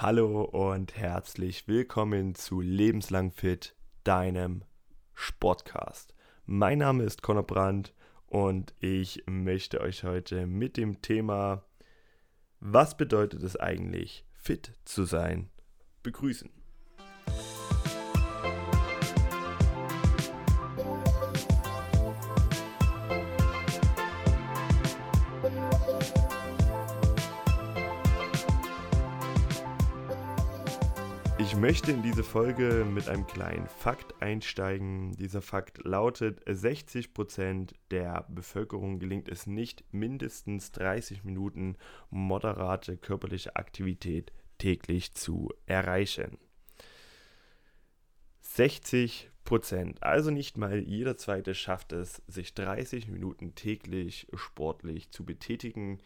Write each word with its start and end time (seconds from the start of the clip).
Hallo 0.00 0.42
und 0.44 0.96
herzlich 0.96 1.66
willkommen 1.66 2.36
zu 2.36 2.60
Lebenslang 2.60 3.32
Fit, 3.32 3.74
deinem 4.04 4.62
Sportcast. 5.12 6.14
Mein 6.46 6.78
Name 6.78 7.02
ist 7.02 7.20
Conor 7.20 7.42
Brandt 7.42 7.92
und 8.28 8.74
ich 8.78 9.24
möchte 9.26 9.80
euch 9.80 10.04
heute 10.04 10.46
mit 10.46 10.76
dem 10.76 11.02
Thema 11.02 11.64
Was 12.60 12.96
bedeutet 12.96 13.42
es 13.42 13.56
eigentlich, 13.56 14.24
fit 14.34 14.72
zu 14.84 15.02
sein, 15.02 15.50
begrüßen. 16.04 16.57
Möchte 31.60 31.90
in 31.90 32.02
diese 32.02 32.22
Folge 32.22 32.86
mit 32.88 33.08
einem 33.08 33.26
kleinen 33.26 33.66
Fakt 33.66 34.22
einsteigen. 34.22 35.16
Dieser 35.16 35.42
Fakt 35.42 35.84
lautet, 35.84 36.46
60% 36.46 37.72
der 37.90 38.26
Bevölkerung 38.28 39.00
gelingt 39.00 39.28
es 39.28 39.48
nicht, 39.48 39.82
mindestens 39.92 40.70
30 40.70 41.24
Minuten 41.24 41.76
moderate 42.10 42.96
körperliche 42.96 43.56
Aktivität 43.56 44.30
täglich 44.58 45.14
zu 45.14 45.52
erreichen. 45.66 46.38
60% 48.44 50.00
Also 50.00 50.30
nicht 50.30 50.58
mal 50.58 50.78
jeder 50.78 51.16
Zweite 51.16 51.56
schafft 51.56 51.92
es, 51.92 52.22
sich 52.28 52.54
30 52.54 53.08
Minuten 53.08 53.56
täglich 53.56 54.28
sportlich 54.34 55.10
zu 55.10 55.24
betätigen 55.24 55.98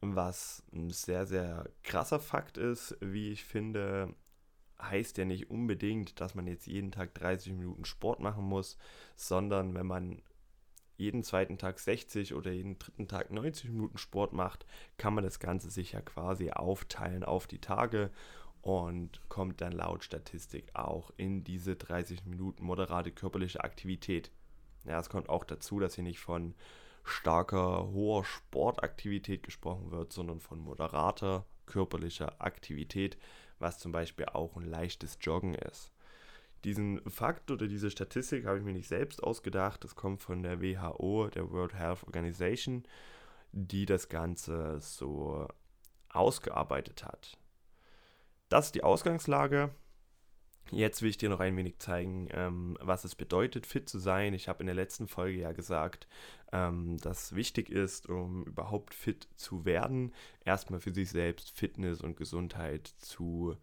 was 0.00 0.62
ein 0.72 0.90
sehr, 0.90 1.26
sehr 1.26 1.68
krasser 1.82 2.20
Fakt 2.20 2.56
ist, 2.56 2.96
wie 3.00 3.30
ich 3.30 3.44
finde, 3.44 4.14
heißt 4.80 5.18
ja 5.18 5.24
nicht 5.24 5.50
unbedingt, 5.50 6.20
dass 6.20 6.34
man 6.34 6.46
jetzt 6.46 6.66
jeden 6.66 6.90
Tag 6.90 7.14
30 7.14 7.52
Minuten 7.52 7.84
Sport 7.84 8.20
machen 8.20 8.44
muss, 8.44 8.78
sondern 9.16 9.74
wenn 9.74 9.86
man 9.86 10.22
jeden 10.96 11.22
zweiten 11.22 11.56
Tag 11.58 11.78
60 11.78 12.34
oder 12.34 12.50
jeden 12.50 12.78
dritten 12.78 13.08
Tag 13.08 13.30
90 13.30 13.70
Minuten 13.70 13.98
Sport 13.98 14.32
macht, 14.32 14.66
kann 14.98 15.14
man 15.14 15.24
das 15.24 15.38
Ganze 15.38 15.70
sich 15.70 15.92
ja 15.92 16.02
quasi 16.02 16.50
aufteilen 16.50 17.24
auf 17.24 17.46
die 17.46 17.60
Tage 17.60 18.10
und 18.60 19.20
kommt 19.30 19.62
dann 19.62 19.72
laut 19.72 20.04
Statistik 20.04 20.70
auch 20.74 21.10
in 21.16 21.42
diese 21.42 21.76
30 21.76 22.26
Minuten 22.26 22.64
moderate 22.64 23.12
körperliche 23.12 23.64
Aktivität. 23.64 24.30
Ja, 24.84 24.98
es 24.98 25.08
kommt 25.08 25.30
auch 25.30 25.44
dazu, 25.44 25.80
dass 25.80 25.94
hier 25.94 26.04
nicht 26.04 26.20
von 26.20 26.54
starker, 27.04 27.88
hoher 27.92 28.24
Sportaktivität 28.24 29.42
gesprochen 29.42 29.90
wird, 29.90 30.12
sondern 30.12 30.40
von 30.40 30.58
moderater 30.58 31.46
körperlicher 31.66 32.40
Aktivität, 32.40 33.16
was 33.58 33.78
zum 33.78 33.92
Beispiel 33.92 34.26
auch 34.26 34.56
ein 34.56 34.64
leichtes 34.64 35.18
Joggen 35.20 35.54
ist. 35.54 35.92
Diesen 36.64 37.00
Fakt 37.08 37.50
oder 37.50 37.66
diese 37.68 37.90
Statistik 37.90 38.44
habe 38.44 38.58
ich 38.58 38.64
mir 38.64 38.72
nicht 38.72 38.88
selbst 38.88 39.22
ausgedacht. 39.22 39.82
Das 39.82 39.94
kommt 39.94 40.20
von 40.20 40.42
der 40.42 40.60
WHO, 40.60 41.28
der 41.28 41.50
World 41.50 41.74
Health 41.74 42.04
Organization, 42.04 42.84
die 43.52 43.86
das 43.86 44.08
Ganze 44.08 44.78
so 44.80 45.48
ausgearbeitet 46.10 47.04
hat. 47.04 47.38
Das 48.48 48.66
ist 48.66 48.74
die 48.74 48.84
Ausgangslage. 48.84 49.70
Jetzt 50.70 51.02
will 51.02 51.10
ich 51.10 51.18
dir 51.18 51.28
noch 51.28 51.40
ein 51.40 51.56
wenig 51.56 51.78
zeigen, 51.78 52.28
ähm, 52.32 52.76
was 52.80 53.04
es 53.04 53.14
bedeutet, 53.14 53.66
fit 53.66 53.88
zu 53.88 53.98
sein. 53.98 54.34
Ich 54.34 54.48
habe 54.48 54.60
in 54.60 54.66
der 54.66 54.74
letzten 54.74 55.08
Folge 55.08 55.38
ja 55.40 55.52
gesagt, 55.52 56.06
ähm, 56.52 56.96
dass 56.98 57.34
wichtig 57.34 57.70
ist, 57.70 58.08
um 58.08 58.44
überhaupt 58.44 58.94
fit 58.94 59.28
zu 59.36 59.64
werden, 59.64 60.12
erstmal 60.44 60.80
für 60.80 60.92
sich 60.92 61.10
selbst 61.10 61.50
Fitness 61.56 62.00
und 62.00 62.16
Gesundheit 62.16 62.86
zu 62.98 63.56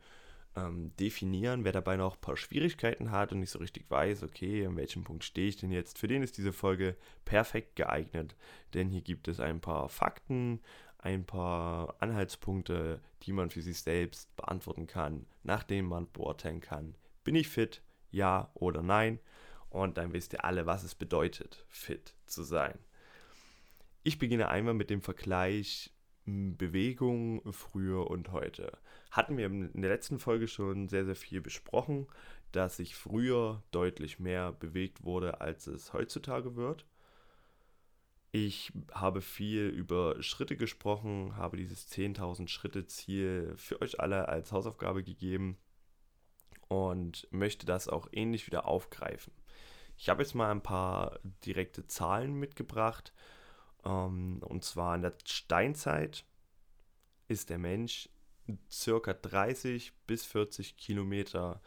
ähm, 0.57 0.91
definieren. 0.99 1.63
Wer 1.63 1.71
dabei 1.71 1.97
noch 1.97 2.15
ein 2.15 2.21
paar 2.21 2.37
Schwierigkeiten 2.37 3.11
hat 3.11 3.31
und 3.31 3.39
nicht 3.39 3.51
so 3.51 3.59
richtig 3.59 3.89
weiß, 3.89 4.23
okay, 4.23 4.65
an 4.65 4.75
welchem 4.75 5.03
Punkt 5.03 5.23
stehe 5.23 5.47
ich 5.47 5.57
denn 5.57 5.71
jetzt, 5.71 5.97
für 5.97 6.07
den 6.07 6.23
ist 6.23 6.37
diese 6.37 6.53
Folge 6.53 6.95
perfekt 7.25 7.75
geeignet. 7.75 8.35
Denn 8.73 8.89
hier 8.89 9.01
gibt 9.01 9.27
es 9.27 9.39
ein 9.39 9.61
paar 9.61 9.87
Fakten, 9.89 10.59
ein 10.99 11.25
paar 11.25 11.95
Anhaltspunkte, 11.99 13.01
die 13.23 13.33
man 13.33 13.49
für 13.49 13.61
sich 13.61 13.81
selbst 13.81 14.35
beantworten 14.35 14.87
kann, 14.87 15.25
nach 15.43 15.63
denen 15.63 15.87
man 15.87 16.11
beurteilen 16.11 16.61
kann, 16.61 16.95
bin 17.23 17.35
ich 17.35 17.49
fit, 17.49 17.81
ja 18.11 18.49
oder 18.53 18.81
nein. 18.81 19.19
Und 19.69 19.97
dann 19.97 20.13
wisst 20.13 20.33
ihr 20.33 20.45
alle, 20.45 20.65
was 20.65 20.83
es 20.83 20.95
bedeutet, 20.95 21.65
fit 21.67 22.15
zu 22.25 22.43
sein. 22.43 22.79
Ich 24.03 24.17
beginne 24.17 24.47
einmal 24.47 24.73
mit 24.73 24.89
dem 24.89 25.01
Vergleich 25.01 25.93
hm, 26.25 26.55
Bewegung 26.57 27.41
früher 27.51 28.09
und 28.09 28.31
heute. 28.31 28.71
Hatten 29.11 29.37
wir 29.37 29.47
in 29.47 29.81
der 29.81 29.89
letzten 29.89 30.19
Folge 30.19 30.47
schon 30.47 30.87
sehr, 30.87 31.05
sehr 31.05 31.15
viel 31.15 31.41
besprochen, 31.41 32.07
dass 32.51 32.77
sich 32.77 32.95
früher 32.95 33.63
deutlich 33.71 34.19
mehr 34.19 34.53
bewegt 34.53 35.03
wurde, 35.03 35.41
als 35.41 35.67
es 35.67 35.93
heutzutage 35.93 36.55
wird. 36.55 36.85
Ich 38.39 38.71
habe 38.91 39.23
viel 39.23 39.65
über 39.65 40.21
Schritte 40.21 40.57
gesprochen, 40.57 41.35
habe 41.37 41.57
dieses 41.57 41.91
10.000 41.91 42.47
Schritte 42.49 42.85
Ziel 42.85 43.55
für 43.57 43.81
euch 43.81 43.99
alle 43.99 44.27
als 44.27 44.51
Hausaufgabe 44.51 45.03
gegeben 45.03 45.57
und 46.67 47.27
möchte 47.31 47.65
das 47.65 47.87
auch 47.87 48.07
ähnlich 48.11 48.45
wieder 48.45 48.67
aufgreifen. 48.67 49.33
Ich 49.97 50.09
habe 50.09 50.21
jetzt 50.21 50.35
mal 50.35 50.51
ein 50.51 50.61
paar 50.61 51.19
direkte 51.47 51.87
Zahlen 51.87 52.35
mitgebracht. 52.35 53.11
Ähm, 53.83 54.43
und 54.45 54.63
zwar 54.63 54.93
in 54.93 55.01
der 55.01 55.15
Steinzeit 55.25 56.23
ist 57.27 57.49
der 57.49 57.57
Mensch 57.57 58.07
circa 58.69 59.13
30 59.13 59.93
bis 60.05 60.25
40 60.25 60.77
Kilometer 60.77 61.59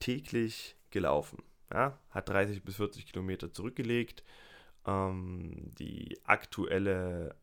täglich 0.00 0.74
gelaufen. 0.90 1.44
Ja, 1.72 2.00
hat 2.10 2.28
30 2.28 2.64
bis 2.64 2.74
40 2.74 3.06
Kilometer 3.06 3.52
zurückgelegt 3.52 4.24
ähm, 4.86 5.70
die 5.78 6.18
aktuelle 6.24 7.36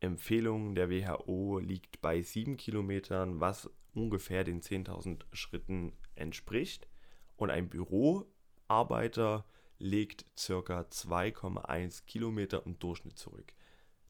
Empfehlung 0.00 0.74
der 0.74 0.90
WHO 0.90 1.58
liegt 1.58 2.00
bei 2.00 2.20
7 2.20 2.56
Kilometern, 2.56 3.40
was 3.40 3.70
ungefähr 3.94 4.42
den 4.44 4.60
10.000 4.60 5.22
Schritten 5.32 5.92
entspricht. 6.16 6.88
Und 7.36 7.50
ein 7.50 7.68
Büroarbeiter 7.68 9.44
legt 9.78 10.24
ca. 10.36 10.80
2,1 10.82 12.04
Kilometer 12.06 12.64
im 12.66 12.78
Durchschnitt 12.78 13.18
zurück. 13.18 13.52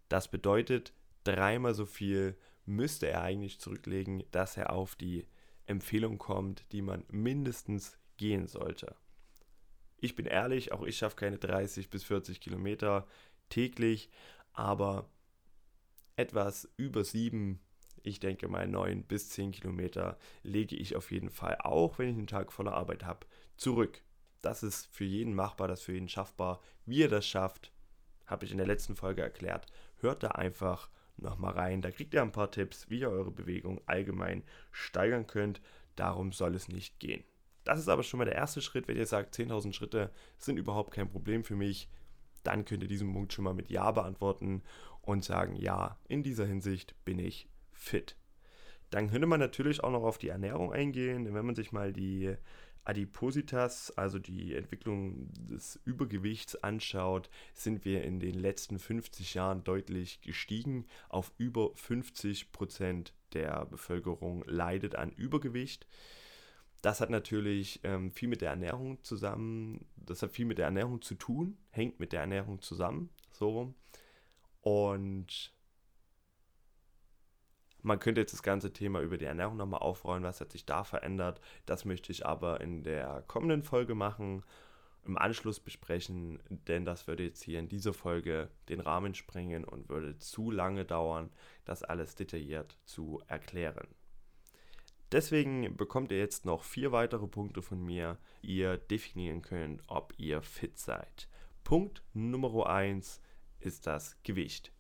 Das 0.09 0.31
bedeutet, 0.31 0.93
dreimal 1.25 1.75
so 1.75 1.87
viel 1.87 2.37
müsste 2.65 3.09
er 3.09 3.23
eigentlich 3.23 3.59
zurücklegen, 3.59 4.25
dass 4.31 4.57
er 4.57 4.73
auf 4.73 4.95
die 4.97 5.27
Empfehlung 5.67 6.19
kommt, 6.19 6.65
die 6.73 6.83
man 6.83 7.05
mindestens 7.11 7.99
gehen 8.17 8.47
sollte. 8.47 8.95
Ich 10.03 10.17
bin 10.17 10.27
ehrlich, 10.27 10.73
auch 10.73 10.83
ich 10.83 10.99
schaffe 10.99 11.15
keine 11.15 11.39
30 11.39 11.89
bis 11.89 12.03
40 12.03 12.41
Kilometer 12.41 13.07
täglich, 13.51 14.11
aber 14.53 15.09
etwas 16.17 16.69
über 16.77 17.05
7, 17.05 17.61
ich 18.03 18.19
denke 18.19 18.49
mal 18.49 18.67
9 18.67 19.05
bis 19.05 19.29
10 19.29 19.53
Kilometer 19.53 20.19
lege 20.43 20.75
ich 20.75 20.97
auf 20.97 21.13
jeden 21.13 21.31
Fall, 21.31 21.57
auch 21.61 22.01
wenn 22.01 22.09
ich 22.09 22.17
einen 22.17 22.27
Tag 22.27 22.53
voller 22.53 22.73
Arbeit 22.73 23.05
habe, 23.05 23.29
zurück. 23.57 24.03
Das 24.41 24.65
ist 24.65 24.87
für 24.87 25.05
jeden 25.05 25.35
machbar, 25.35 25.69
das 25.69 25.79
ist 25.79 25.85
für 25.87 25.93
jeden 25.93 26.09
schaffbar. 26.09 26.61
Wie 26.85 26.99
ihr 26.99 27.09
das 27.09 27.25
schafft, 27.25 27.73
habe 28.27 28.45
ich 28.45 28.51
in 28.51 28.59
der 28.59 28.67
letzten 28.67 28.97
Folge 28.97 29.23
erklärt. 29.23 29.67
Hört 29.99 30.25
da 30.25 30.33
einfach 30.33 30.91
nochmal 31.17 31.53
rein. 31.53 31.81
Da 31.81 31.93
kriegt 31.93 32.13
ihr 32.13 32.23
ein 32.23 32.33
paar 32.33 32.51
Tipps, 32.51 32.91
wie 32.91 32.99
ihr 32.99 33.11
eure 33.11 33.31
Bewegung 33.31 33.81
allgemein 33.87 34.43
steigern 34.73 35.29
könnt. 35.29 35.61
Darum 35.95 36.33
soll 36.33 36.57
es 36.57 36.67
nicht 36.67 36.99
gehen. 36.99 37.23
Das 37.65 37.79
ist 37.79 37.89
aber 37.89 38.03
schon 38.03 38.19
mal 38.19 38.25
der 38.25 38.35
erste 38.35 38.61
Schritt, 38.61 38.89
wenn 38.89 38.97
ihr 38.97 39.07
sagt, 39.07 39.35
10.000 39.37 39.73
Schritte 39.73 40.11
sind 40.39 40.57
überhaupt 40.57 40.93
kein 40.93 41.09
Problem 41.09 41.45
für 41.45 41.57
mich, 41.57 41.89
dann 42.43 42.65
könnt 42.65 42.83
ihr 42.83 42.89
diesen 42.89 43.13
Punkt 43.13 43.33
schon 43.33 43.45
mal 43.45 43.55
mit 43.55 43.71
Ja 43.71 43.91
beantworten 43.93 44.63
und 45.01 45.25
sagen, 45.25 45.55
ja, 45.57 45.99
in 46.09 46.23
dieser 46.23 46.47
Hinsicht 46.47 46.95
bin 47.05 47.19
ich 47.19 47.49
fit. 47.73 48.17
Dann 48.91 49.11
könnte 49.11 49.27
man 49.27 49.41
natürlich 49.41 49.83
auch 49.83 49.91
noch 49.91 50.03
auf 50.03 50.19
die 50.19 50.29
Ernährung 50.29 50.73
eingehen, 50.73 51.25
denn 51.25 51.35
wenn 51.35 51.47
man 51.47 51.55
sich 51.55 51.73
mal 51.73 51.93
die 51.93 52.37
Adipositas, 52.85 53.93
also 53.97 54.19
die 54.19 54.55
Entwicklung 54.55 55.29
des 55.33 55.81
Übergewichts 55.85 56.63
anschaut, 56.63 57.31
sind 57.55 57.85
wir 57.85 58.03
in 58.03 58.19
den 58.19 58.35
letzten 58.35 58.79
50 58.79 59.35
Jahren 59.35 59.63
deutlich 59.65 60.21
gestiegen. 60.21 60.87
Auf 61.09 61.33
über 61.39 61.71
50 61.75 62.53
Prozent 62.53 63.15
der 63.35 63.67
Bevölkerung 63.67 64.45
leidet 64.47 64.97
an 64.97 65.13
Übergewicht. 65.13 65.87
Das 66.83 67.01
hat 67.01 67.11
natürlich 67.11 67.81
ähm, 67.85 68.11
viel 68.11 68.29
mit 68.29 68.41
der 68.41 68.51
Ernährung 68.51 69.03
zusammen, 69.05 69.87
das 69.97 70.23
hat 70.23 70.33
viel 70.33 70.47
mit 70.47 70.59
der 70.59 70.67
Ernährung 70.67 71.01
zu 71.01 71.15
tun, 71.15 71.57
hängt 71.71 72.01
mit 72.01 72.13
der 72.13 72.21
Ernährung 72.23 72.61
zusammen, 72.61 73.09
so 73.31 73.51
rum. 73.51 73.75
Und 74.61 75.53
man 77.83 77.99
könnte 77.99 78.21
jetzt 78.21 78.33
das 78.33 78.43
ganze 78.43 78.73
Thema 78.73 79.01
über 79.01 79.17
die 79.17 79.25
Ernährung 79.25 79.57
nochmal 79.57 79.81
aufrollen, 79.81 80.23
was 80.25 80.41
hat 80.41 80.53
sich 80.53 80.67
da 80.67 80.85
verändert. 80.85 81.41
Das 81.67 81.85
möchte 81.85 82.13
ich 82.13 82.27
aber 82.27 82.61
in 82.61 82.85
der 82.85 83.23
kommenden 83.27 83.63
Folge 83.63 83.95
machen. 83.95 84.45
im 85.05 85.19
Anschluss 85.19 85.59
besprechen, 85.61 86.41
denn 86.49 86.85
das 86.85 87.09
würde 87.09 87.25
jetzt 87.25 87.43
hier 87.43 87.59
in 87.59 87.69
dieser 87.69 87.93
Folge 87.93 88.51
den 88.69 88.81
Rahmen 88.81 89.15
sprengen 89.15 89.65
und 89.65 89.89
würde 89.89 90.19
zu 90.19 90.51
lange 90.51 90.85
dauern, 90.85 91.31
das 91.65 91.83
alles 91.83 92.15
detailliert 92.15 92.79
zu 92.85 93.21
erklären. 93.27 93.89
Deswegen 95.13 95.77
bekommt 95.77 96.11
ihr 96.11 96.19
jetzt 96.19 96.47
noch 96.47 96.65
vier 96.65 96.91
weitere 96.91 97.27
Punkte 97.27 97.61
von 97.61 97.85
mir, 97.85 98.17
ihr 98.41 98.79
definieren 98.79 99.43
könnt, 99.43 99.83
ob 99.87 100.15
ihr 100.17 100.41
fit 100.41 100.79
seid. 100.79 101.29
Punkt 101.65 102.03
Nummer 102.15 102.67
1 102.67 103.21
ist 103.61 103.87
das 103.87 104.17
Gewicht. 104.23 104.73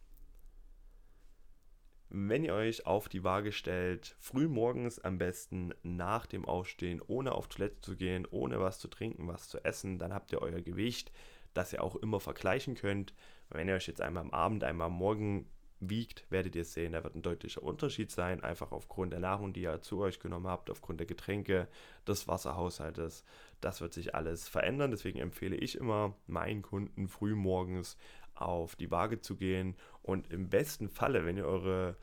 Wenn 2.08 2.44
ihr 2.44 2.54
euch 2.54 2.86
auf 2.86 3.10
die 3.10 3.24
Waage 3.24 3.52
stellt, 3.52 4.16
früh 4.18 4.48
morgens 4.48 4.98
am 4.98 5.18
besten 5.18 5.74
nach 5.82 6.24
dem 6.24 6.46
Aufstehen, 6.46 7.02
ohne 7.06 7.32
auf 7.32 7.48
Toilette 7.48 7.82
zu 7.82 7.96
gehen, 7.96 8.26
ohne 8.30 8.58
was 8.58 8.78
zu 8.78 8.88
trinken, 8.88 9.28
was 9.28 9.48
zu 9.48 9.62
essen, 9.64 9.98
dann 9.98 10.14
habt 10.14 10.32
ihr 10.32 10.40
euer 10.40 10.62
Gewicht, 10.62 11.12
das 11.52 11.74
ihr 11.74 11.82
auch 11.82 11.96
immer 11.96 12.20
vergleichen 12.20 12.74
könnt. 12.74 13.14
Wenn 13.50 13.68
ihr 13.68 13.74
euch 13.74 13.86
jetzt 13.86 14.00
einmal 14.00 14.22
am 14.22 14.30
Abend, 14.30 14.64
einmal 14.64 14.86
am 14.86 14.94
Morgen 14.94 15.50
wiegt, 15.88 16.24
werdet 16.30 16.54
ihr 16.54 16.64
sehen, 16.64 16.92
da 16.92 17.02
wird 17.02 17.16
ein 17.16 17.22
deutlicher 17.22 17.62
Unterschied 17.62 18.10
sein, 18.10 18.42
einfach 18.42 18.72
aufgrund 18.72 19.12
der 19.12 19.20
Nahrung, 19.20 19.52
die 19.52 19.62
ihr 19.62 19.82
zu 19.82 20.00
euch 20.00 20.20
genommen 20.20 20.46
habt, 20.46 20.70
aufgrund 20.70 21.00
der 21.00 21.06
Getränke, 21.06 21.68
des 22.06 22.28
Wasserhaushaltes. 22.28 23.24
Das 23.60 23.80
wird 23.80 23.92
sich 23.92 24.14
alles 24.14 24.48
verändern. 24.48 24.90
Deswegen 24.90 25.18
empfehle 25.18 25.56
ich 25.56 25.76
immer 25.76 26.14
meinen 26.26 26.62
Kunden 26.62 27.08
früh 27.08 27.34
morgens 27.34 27.96
auf 28.34 28.76
die 28.76 28.90
Waage 28.90 29.20
zu 29.20 29.36
gehen 29.36 29.76
und 30.02 30.32
im 30.32 30.48
besten 30.48 30.88
Falle, 30.88 31.24
wenn 31.24 31.36
ihr 31.36 31.46
eure, 31.46 31.96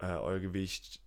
äh, 0.00 0.06
euer 0.06 0.38
Gewicht 0.40 1.02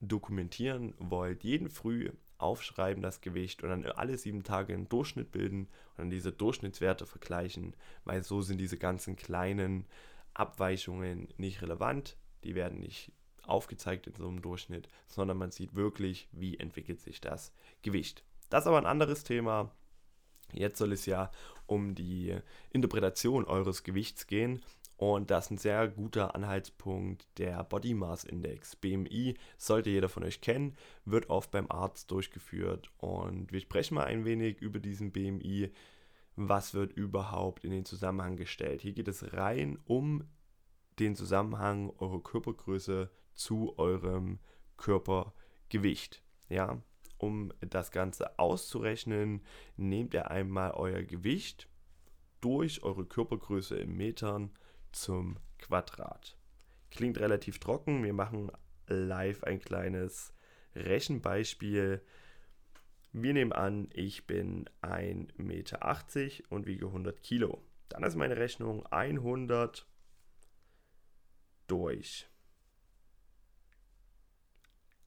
dokumentieren 0.00 0.94
wollt, 0.98 1.44
jeden 1.44 1.68
früh 1.68 2.10
aufschreiben 2.38 3.02
das 3.02 3.20
Gewicht 3.20 3.62
und 3.62 3.68
dann 3.68 3.84
alle 3.84 4.16
sieben 4.16 4.42
Tage 4.42 4.72
einen 4.72 4.88
Durchschnitt 4.88 5.30
bilden 5.30 5.68
und 5.90 5.98
dann 5.98 6.10
diese 6.10 6.32
Durchschnittswerte 6.32 7.04
vergleichen, 7.04 7.76
weil 8.04 8.22
so 8.22 8.40
sind 8.40 8.58
diese 8.58 8.78
ganzen 8.78 9.16
kleinen 9.16 9.86
Abweichungen 10.40 11.28
nicht 11.36 11.62
relevant, 11.62 12.16
die 12.44 12.54
werden 12.54 12.80
nicht 12.80 13.12
aufgezeigt 13.42 14.06
in 14.06 14.14
so 14.14 14.26
einem 14.26 14.42
Durchschnitt, 14.42 14.88
sondern 15.06 15.36
man 15.36 15.50
sieht 15.50 15.74
wirklich, 15.74 16.28
wie 16.32 16.58
entwickelt 16.58 17.00
sich 17.00 17.20
das 17.20 17.52
Gewicht. 17.82 18.24
Das 18.48 18.64
ist 18.64 18.68
aber 18.68 18.78
ein 18.78 18.86
anderes 18.86 19.22
Thema. 19.22 19.70
Jetzt 20.52 20.78
soll 20.78 20.92
es 20.92 21.06
ja 21.06 21.30
um 21.66 21.94
die 21.94 22.36
Interpretation 22.70 23.44
eures 23.44 23.82
Gewichts 23.82 24.26
gehen. 24.26 24.62
Und 24.96 25.30
das 25.30 25.46
ist 25.46 25.50
ein 25.52 25.58
sehr 25.58 25.88
guter 25.88 26.34
Anhaltspunkt 26.34 27.26
der 27.38 27.64
Body 27.64 27.94
Mass 27.94 28.24
Index. 28.24 28.76
BMI 28.76 29.34
sollte 29.56 29.88
jeder 29.88 30.10
von 30.10 30.24
euch 30.24 30.42
kennen, 30.42 30.76
wird 31.06 31.30
oft 31.30 31.50
beim 31.50 31.70
Arzt 31.70 32.10
durchgeführt. 32.10 32.90
Und 32.98 33.50
wir 33.50 33.60
sprechen 33.60 33.94
mal 33.94 34.04
ein 34.04 34.24
wenig 34.26 34.60
über 34.60 34.78
diesen 34.78 35.10
BMI 35.10 35.70
was 36.48 36.74
wird 36.74 36.92
überhaupt 36.92 37.64
in 37.64 37.70
den 37.70 37.84
Zusammenhang 37.84 38.36
gestellt. 38.36 38.82
Hier 38.82 38.92
geht 38.92 39.08
es 39.08 39.32
rein 39.32 39.78
um 39.84 40.24
den 40.98 41.14
Zusammenhang 41.14 41.92
eurer 41.98 42.22
Körpergröße 42.22 43.10
zu 43.34 43.78
eurem 43.78 44.38
Körpergewicht. 44.76 46.22
Ja, 46.48 46.82
um 47.18 47.52
das 47.60 47.90
Ganze 47.90 48.38
auszurechnen, 48.38 49.42
nehmt 49.76 50.14
ihr 50.14 50.30
einmal 50.30 50.72
euer 50.72 51.02
Gewicht 51.02 51.68
durch 52.40 52.82
eure 52.82 53.04
Körpergröße 53.04 53.76
in 53.76 53.96
Metern 53.96 54.50
zum 54.92 55.38
Quadrat. 55.58 56.36
Klingt 56.90 57.18
relativ 57.18 57.58
trocken. 57.58 58.02
Wir 58.02 58.14
machen 58.14 58.50
live 58.86 59.44
ein 59.44 59.60
kleines 59.60 60.32
Rechenbeispiel. 60.74 62.02
Wir 63.12 63.32
nehmen 63.32 63.52
an, 63.52 63.88
ich 63.92 64.26
bin 64.26 64.70
1,80 64.82 65.42
Meter 65.42 65.80
und 66.48 66.66
wiege 66.66 66.86
100 66.86 67.20
Kilo. 67.22 67.60
Dann 67.88 68.04
ist 68.04 68.14
meine 68.14 68.36
Rechnung 68.36 68.86
100 68.86 69.84
durch 71.66 72.28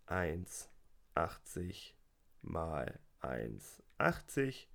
1,80 0.08 1.94
mal 2.42 3.00
1,80 3.22 4.68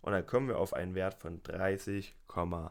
und 0.00 0.12
dann 0.12 0.26
kommen 0.26 0.46
wir 0.48 0.58
auf 0.58 0.72
einen 0.72 0.94
Wert 0.94 1.14
von 1.14 1.42
30,8. 1.42 2.70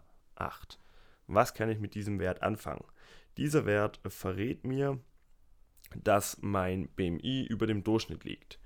Was 1.27 1.53
kann 1.53 1.69
ich 1.69 1.79
mit 1.79 1.93
diesem 1.93 2.19
Wert 2.19 2.41
anfangen? 2.41 2.85
Dieser 3.35 3.65
Wert 3.65 3.99
verrät 4.07 4.63
mir, 4.63 4.97
dass 5.93 6.37
mein 6.41 6.87
BMI 6.89 7.45
über 7.47 7.67
dem 7.67 7.83
Durchschnitt 7.83 8.23
liegt. 8.23 8.59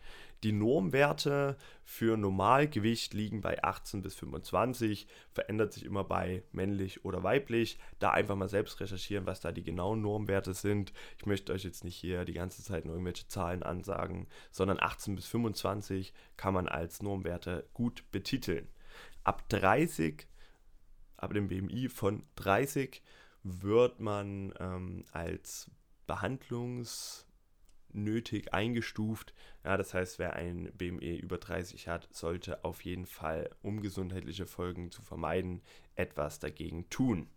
Die 0.43 0.53
Normwerte 0.53 1.57
für 1.83 2.15
Normalgewicht 2.15 3.13
liegen 3.13 3.41
bei 3.41 3.61
18 3.61 4.01
bis 4.01 4.15
25, 4.15 5.07
verändert 5.31 5.73
sich 5.73 5.83
immer 5.83 6.05
bei 6.05 6.43
männlich 6.53 7.03
oder 7.03 7.23
weiblich. 7.23 7.77
Da 7.99 8.11
einfach 8.11 8.37
mal 8.37 8.47
selbst 8.47 8.79
recherchieren, 8.79 9.25
was 9.25 9.41
da 9.41 9.51
die 9.51 9.63
genauen 9.63 10.01
Normwerte 10.01 10.53
sind. 10.53 10.93
Ich 11.17 11.25
möchte 11.25 11.51
euch 11.51 11.65
jetzt 11.65 11.83
nicht 11.83 11.97
hier 11.97 12.23
die 12.23 12.33
ganze 12.33 12.63
Zeit 12.63 12.85
nur 12.85 12.93
irgendwelche 12.93 13.27
Zahlen 13.27 13.63
ansagen, 13.63 14.27
sondern 14.49 14.79
18 14.79 15.15
bis 15.15 15.25
25 15.27 16.13
kann 16.37 16.53
man 16.53 16.69
als 16.69 17.01
Normwerte 17.01 17.67
gut 17.73 18.09
betiteln. 18.11 18.69
Ab 19.25 19.49
30, 19.49 20.25
ab 21.17 21.33
dem 21.33 21.49
BMI 21.49 21.89
von 21.89 22.23
30 22.35 23.01
wird 23.43 23.99
man 23.99 24.53
ähm, 24.59 25.03
als 25.11 25.69
Behandlungs- 26.07 27.28
nötig 27.93 28.53
eingestuft. 28.53 29.33
Ja, 29.63 29.77
das 29.77 29.93
heißt, 29.93 30.19
wer 30.19 30.33
ein 30.33 30.71
BME 30.77 31.17
über 31.17 31.37
30 31.37 31.87
hat, 31.87 32.07
sollte 32.11 32.63
auf 32.63 32.83
jeden 32.83 33.05
Fall, 33.05 33.49
um 33.61 33.81
gesundheitliche 33.81 34.45
Folgen 34.45 34.91
zu 34.91 35.01
vermeiden, 35.01 35.61
etwas 35.95 36.39
dagegen 36.39 36.89
tun. 36.89 37.29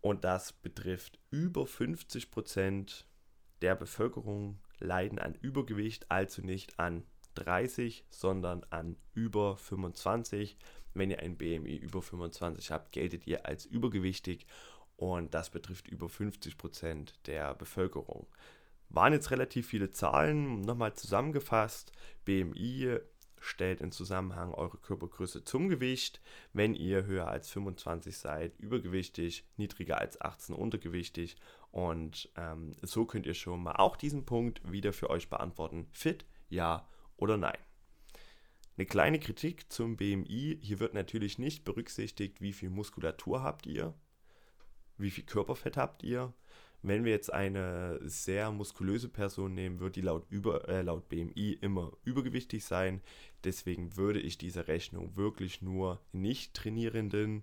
Und 0.00 0.24
das 0.24 0.52
betrifft 0.52 1.18
über 1.30 1.66
50 1.66 2.30
Prozent 2.30 3.06
der 3.60 3.74
Bevölkerung 3.74 4.58
leiden 4.78 5.18
an 5.18 5.34
Übergewicht, 5.34 6.10
also 6.10 6.42
nicht 6.42 6.78
an 6.78 7.04
30, 7.34 8.04
sondern 8.08 8.64
an 8.70 8.96
über 9.14 9.56
25. 9.56 10.56
Wenn 10.94 11.10
ihr 11.10 11.20
ein 11.20 11.36
BMI 11.36 11.76
über 11.76 12.02
25 12.02 12.70
habt, 12.70 12.92
geltet 12.92 13.26
ihr 13.26 13.46
als 13.46 13.64
übergewichtig 13.66 14.46
und 15.00 15.32
das 15.32 15.48
betrifft 15.48 15.88
über 15.88 16.10
50 16.10 16.58
Prozent 16.58 17.26
der 17.26 17.54
Bevölkerung. 17.54 18.26
Waren 18.90 19.14
jetzt 19.14 19.30
relativ 19.30 19.66
viele 19.66 19.90
Zahlen, 19.90 20.60
nochmal 20.60 20.92
zusammengefasst. 20.92 21.90
BMI 22.26 22.98
stellt 23.40 23.80
in 23.80 23.92
Zusammenhang 23.92 24.52
eure 24.52 24.76
Körpergröße 24.76 25.42
zum 25.42 25.70
Gewicht. 25.70 26.20
Wenn 26.52 26.74
ihr 26.74 27.06
höher 27.06 27.28
als 27.28 27.48
25 27.48 28.18
seid, 28.18 28.58
übergewichtig, 28.58 29.46
niedriger 29.56 29.96
als 29.96 30.20
18 30.20 30.54
untergewichtig. 30.54 31.36
Und 31.70 32.30
ähm, 32.36 32.76
so 32.82 33.06
könnt 33.06 33.24
ihr 33.24 33.32
schon 33.32 33.62
mal 33.62 33.76
auch 33.76 33.96
diesen 33.96 34.26
Punkt 34.26 34.70
wieder 34.70 34.92
für 34.92 35.08
euch 35.08 35.30
beantworten. 35.30 35.88
Fit, 35.92 36.26
ja 36.50 36.86
oder 37.16 37.38
nein. 37.38 37.56
Eine 38.76 38.84
kleine 38.84 39.18
Kritik 39.18 39.72
zum 39.72 39.96
BMI. 39.96 40.58
Hier 40.60 40.78
wird 40.78 40.92
natürlich 40.92 41.38
nicht 41.38 41.64
berücksichtigt, 41.64 42.42
wie 42.42 42.52
viel 42.52 42.68
Muskulatur 42.68 43.42
habt 43.42 43.66
ihr, 43.66 43.94
wie 45.00 45.10
viel 45.10 45.24
Körperfett 45.24 45.76
habt 45.76 46.02
ihr. 46.02 46.32
Wenn 46.82 47.04
wir 47.04 47.12
jetzt 47.12 47.32
eine 47.32 48.00
sehr 48.02 48.50
muskulöse 48.50 49.08
Person 49.08 49.54
nehmen, 49.54 49.80
wird 49.80 49.96
die 49.96 50.00
laut, 50.00 50.24
über, 50.30 50.66
äh, 50.68 50.80
laut 50.80 51.08
BMI 51.08 51.58
immer 51.60 51.92
übergewichtig 52.04 52.64
sein. 52.64 53.02
Deswegen 53.44 53.96
würde 53.96 54.20
ich 54.20 54.38
diese 54.38 54.66
Rechnung 54.66 55.14
wirklich 55.16 55.60
nur 55.60 56.00
nicht 56.12 56.54
trainierenden 56.54 57.42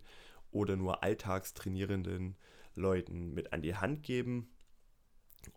oder 0.51 0.75
nur 0.75 1.03
alltagstrainierenden 1.03 2.35
Leuten 2.73 3.33
mit 3.33 3.53
an 3.53 3.61
die 3.61 3.75
Hand 3.75 4.01
geben. 4.01 4.49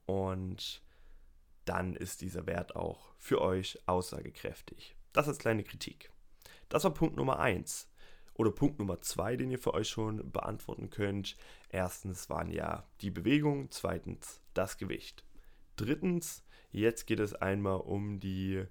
Und 0.05 0.83
dann 1.65 1.95
ist 1.95 2.21
dieser 2.21 2.47
Wert 2.47 2.77
auch 2.77 3.15
für 3.17 3.41
euch 3.41 3.79
aussagekräftig. 3.87 4.97
Das 5.13 5.27
ist 5.27 5.41
kleine 5.41 5.65
Kritik. 5.65 6.13
Das 6.69 6.85
war 6.85 6.93
Punkt 6.93 7.17
Nummer 7.17 7.41
1. 7.41 7.90
Oder 8.41 8.53
Punkt 8.53 8.79
Nummer 8.79 9.03
zwei, 9.03 9.37
den 9.37 9.51
ihr 9.51 9.59
für 9.59 9.75
euch 9.75 9.91
schon 9.91 10.33
beantworten 10.33 10.89
könnt. 10.89 11.37
Erstens 11.69 12.31
waren 12.31 12.51
ja 12.51 12.89
die 13.03 13.11
Bewegung, 13.11 13.71
zweitens 13.71 14.41
das 14.55 14.79
Gewicht. 14.79 15.27
Drittens, 15.77 16.43
jetzt 16.71 17.07
geht 17.07 17.21
es 17.21 17.35
einmal 17.35 17.83
um 17.83 18.19
die 18.19 18.65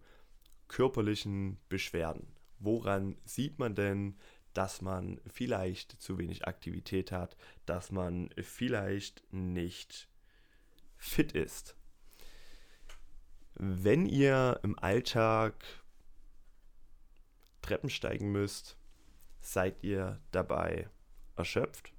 körperlichen 0.69 1.59
Beschwerden. 1.69 2.35
Woran 2.57 3.15
sieht 3.25 3.59
man 3.59 3.75
denn, 3.75 4.17
dass 4.55 4.81
man 4.81 5.21
vielleicht 5.27 6.01
zu 6.01 6.17
wenig 6.17 6.47
Aktivität 6.47 7.11
hat, 7.11 7.37
dass 7.67 7.91
man 7.91 8.31
vielleicht 8.41 9.21
nicht 9.31 10.09
fit 10.97 11.33
ist? 11.33 11.75
Wenn 13.53 14.07
ihr 14.07 14.59
im 14.63 14.79
Alltag 14.79 15.63
Treppen 17.61 17.91
steigen 17.91 18.31
müsst, 18.31 18.78
Seid 19.41 19.83
ihr 19.83 20.19
dabei 20.31 20.89
erschöpft? 21.35 21.93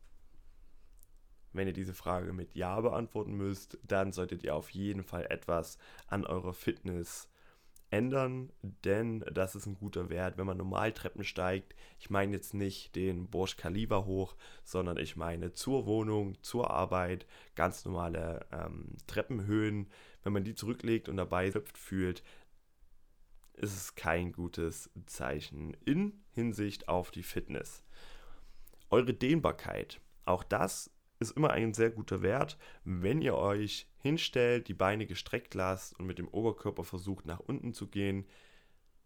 Wenn 1.53 1.67
ihr 1.67 1.73
diese 1.73 1.95
Frage 1.95 2.33
mit 2.33 2.55
Ja 2.55 2.81
beantworten 2.81 3.33
müsst, 3.33 3.79
dann 3.83 4.13
solltet 4.13 4.45
ihr 4.45 4.55
auf 4.55 4.71
jeden 4.71 5.03
Fall 5.03 5.27
etwas 5.31 5.79
an 6.07 6.25
eurer 6.25 6.53
Fitness 6.53 7.29
ändern, 7.91 8.53
denn 8.63 9.25
das 9.33 9.55
ist 9.55 9.67
ein 9.67 9.75
guter 9.75 10.11
Wert, 10.11 10.39
wenn 10.39 10.47
man 10.47 10.57
normal 10.57 10.93
Treppen 10.93 11.25
steigt. 11.25 11.75
Ich 11.99 12.09
meine 12.09 12.33
jetzt 12.33 12.55
nicht 12.55 12.95
den 12.95 13.29
Burj 13.29 13.57
Khalifa 13.57 14.05
hoch, 14.05 14.37
sondern 14.65 14.97
ich 14.97 15.17
meine 15.17 15.53
zur 15.53 15.87
Wohnung, 15.87 16.41
zur 16.43 16.71
Arbeit, 16.71 17.27
ganz 17.57 17.85
normale 17.85 18.47
ähm, 18.53 18.97
Treppenhöhen. 19.07 19.89
Wenn 20.23 20.33
man 20.33 20.45
die 20.45 20.55
zurücklegt 20.55 21.09
und 21.09 21.17
dabei 21.17 21.53
hüpft 21.53 21.79
fühlt, 21.79 22.23
ist 23.61 23.77
es 23.77 23.95
kein 23.95 24.33
gutes 24.33 24.91
Zeichen 25.07 25.77
in 25.85 26.23
Hinsicht 26.31 26.89
auf 26.89 27.11
die 27.11 27.23
Fitness. 27.23 27.83
Eure 28.89 29.15
Dehnbarkeit, 29.15 30.01
auch 30.25 30.43
das 30.43 30.91
ist 31.21 31.37
immer 31.37 31.51
ein 31.51 31.75
sehr 31.75 31.91
guter 31.91 32.23
Wert, 32.23 32.57
wenn 32.85 33.21
ihr 33.21 33.37
euch 33.37 33.87
hinstellt, 33.99 34.69
die 34.69 34.75
Beine 34.75 35.07
gestreckt 35.07 35.55
lasst 35.55 35.99
und 35.99 36.07
mit 36.07 36.19
dem 36.19 36.29
Oberkörper 36.29 36.83
versucht 36.83 37.27
nach 37.27 37.41
unten 37.41 37.75
zu 37.75 37.89
gehen, 37.89 38.27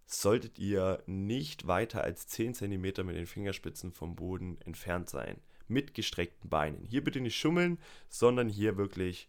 solltet 0.07 0.59
ihr 0.59 1.03
nicht 1.07 1.67
weiter 1.67 2.05
als 2.05 2.29
10 2.29 2.55
cm 2.55 2.81
mit 2.81 3.17
den 3.17 3.27
Fingerspitzen 3.27 3.93
vom 3.93 4.15
Boden 4.15 4.61
entfernt 4.61 5.11
sein. 5.11 5.41
Mit 5.67 5.95
gestreckten 5.95 6.49
Beinen. 6.51 6.85
Hier 6.85 7.03
bitte 7.03 7.21
nicht 7.21 7.37
schummeln, 7.37 7.79
sondern 8.09 8.49
hier 8.49 8.77
wirklich 8.77 9.29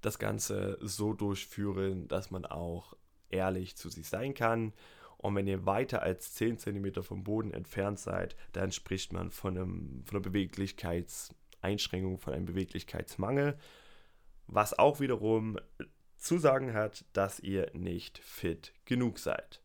das 0.00 0.18
Ganze 0.18 0.78
so 0.80 1.14
durchführen, 1.14 2.06
dass 2.08 2.30
man 2.30 2.44
auch 2.44 2.94
ehrlich 3.30 3.76
zu 3.76 3.88
sich 3.88 4.08
sein 4.08 4.34
kann. 4.34 4.72
Und 5.18 5.34
wenn 5.34 5.46
ihr 5.46 5.64
weiter 5.66 6.02
als 6.02 6.34
10 6.34 6.58
cm 6.58 7.02
vom 7.02 7.24
Boden 7.24 7.52
entfernt 7.52 7.98
seid, 7.98 8.36
dann 8.52 8.70
spricht 8.72 9.12
man 9.12 9.30
von, 9.30 9.56
einem, 9.56 10.02
von 10.04 10.16
einer 10.16 10.22
Beweglichkeitseinschränkung, 10.22 12.18
von 12.18 12.34
einem 12.34 12.44
Beweglichkeitsmangel, 12.46 13.58
was 14.46 14.78
auch 14.78 15.00
wiederum 15.00 15.58
zu 16.16 16.38
sagen 16.38 16.74
hat, 16.74 17.04
dass 17.12 17.40
ihr 17.40 17.70
nicht 17.74 18.18
fit 18.18 18.72
genug 18.84 19.18
seid. 19.18 19.62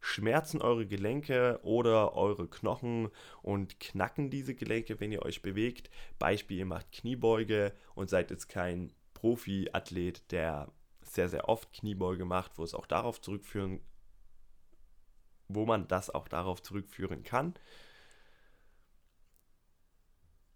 Schmerzen 0.00 0.60
eure 0.60 0.84
Gelenke 0.86 1.60
oder 1.62 2.14
eure 2.14 2.48
Knochen 2.48 3.08
und 3.40 3.78
knacken 3.78 4.30
diese 4.30 4.54
Gelenke, 4.54 4.98
wenn 4.98 5.12
ihr 5.12 5.22
euch 5.22 5.42
bewegt. 5.42 5.90
Beispiel, 6.18 6.58
ihr 6.58 6.66
macht 6.66 6.90
Kniebeuge 6.90 7.72
und 7.94 8.10
seid 8.10 8.30
jetzt 8.30 8.48
kein 8.48 8.92
Profi-Athlet, 9.14 10.32
der 10.32 10.72
sehr, 11.14 11.28
sehr 11.28 11.48
oft 11.48 11.72
Kniebeuge 11.72 12.24
macht, 12.24 12.58
wo 12.58 12.64
es 12.64 12.74
auch 12.74 12.86
darauf 12.86 13.20
zurückführen, 13.20 13.80
wo 15.48 15.66
man 15.66 15.86
das 15.88 16.10
auch 16.10 16.28
darauf 16.28 16.62
zurückführen 16.62 17.22
kann, 17.22 17.54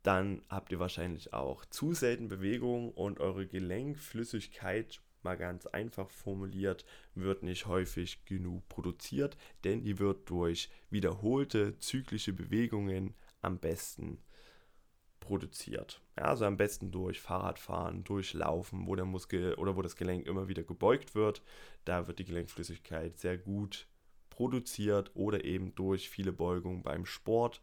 dann 0.03 0.43
habt 0.49 0.71
ihr 0.71 0.79
wahrscheinlich 0.79 1.33
auch 1.33 1.65
zu 1.67 1.93
selten 1.93 2.29
Bewegung 2.29 2.93
und 2.93 3.19
eure 3.19 3.47
Gelenkflüssigkeit, 3.47 5.01
mal 5.23 5.37
ganz 5.37 5.67
einfach 5.67 6.09
formuliert, 6.09 6.85
wird 7.15 7.43
nicht 7.43 7.67
häufig 7.67 8.25
genug 8.25 8.69
produziert, 8.69 9.37
denn 9.65 9.83
die 9.83 9.99
wird 9.99 10.31
durch 10.31 10.71
wiederholte 10.91 11.77
zyklische 11.79 12.33
Bewegungen 12.33 13.15
am 13.43 13.59
besten 13.59 14.23
produziert. 15.19 16.01
Ja, 16.17 16.25
also 16.25 16.47
am 16.47 16.57
besten 16.57 16.91
durch 16.91 17.21
Fahrradfahren, 17.21 18.03
durch 18.05 18.33
Laufen, 18.33 18.87
wo 18.87 18.95
der 18.97 19.05
Muskel 19.05 19.55
oder 19.55 19.77
wo 19.77 19.83
das 19.83 19.97
Gelenk 19.97 20.27
immer 20.27 20.49
wieder 20.49 20.63
gebeugt 20.63 21.15
wird. 21.15 21.43
Da 21.85 22.07
wird 22.07 22.19
die 22.19 22.25
Gelenkflüssigkeit 22.25 23.19
sehr 23.19 23.37
gut 23.37 23.87
produziert 24.31 25.11
oder 25.15 25.45
eben 25.45 25.75
durch 25.75 26.09
viele 26.09 26.33
Beugungen 26.33 26.83
beim 26.83 27.05
Sport. 27.05 27.61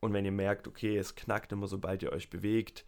Und 0.00 0.12
wenn 0.12 0.24
ihr 0.24 0.32
merkt, 0.32 0.68
okay, 0.68 0.96
es 0.96 1.14
knackt 1.14 1.52
immer, 1.52 1.66
sobald 1.66 2.02
ihr 2.02 2.12
euch 2.12 2.30
bewegt, 2.30 2.84